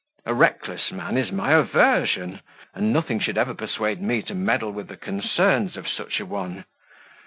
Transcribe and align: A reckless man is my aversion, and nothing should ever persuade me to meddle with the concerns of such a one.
A 0.25 0.33
reckless 0.33 0.91
man 0.91 1.15
is 1.15 1.31
my 1.31 1.51
aversion, 1.51 2.39
and 2.73 2.91
nothing 2.91 3.19
should 3.19 3.37
ever 3.37 3.53
persuade 3.53 4.01
me 4.01 4.23
to 4.23 4.33
meddle 4.33 4.71
with 4.71 4.87
the 4.87 4.97
concerns 4.97 5.77
of 5.77 5.87
such 5.87 6.19
a 6.19 6.25
one. 6.25 6.65